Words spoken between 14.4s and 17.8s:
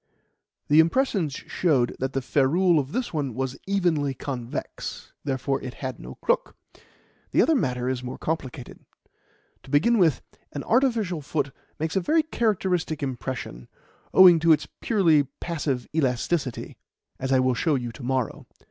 its purely passive elasticity, as I will show